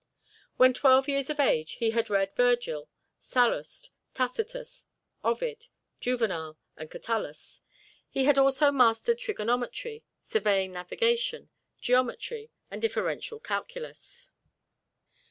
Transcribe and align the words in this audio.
When 0.57 0.73
twelve 0.73 1.07
years 1.07 1.29
of 1.29 1.39
age 1.39 1.73
he 1.73 1.91
had 1.91 2.09
read 2.09 2.33
Vergil, 2.35 2.89
Sallust, 3.19 3.91
Tacitus, 4.15 4.87
Ovid, 5.23 5.67
Juvenal 5.99 6.57
and 6.75 6.89
Catullus. 6.89 7.61
He 8.09 8.23
had 8.25 8.39
also 8.39 8.71
mastered 8.71 9.19
trigonometry, 9.19 10.03
surveying, 10.19 10.71
navigation, 10.73 11.51
geometry 11.79 12.49
and 12.71 12.81
differential 12.81 13.39
calculus. 13.39 14.31